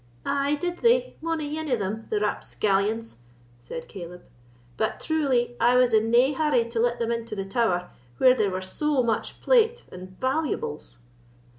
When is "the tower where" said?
7.35-8.33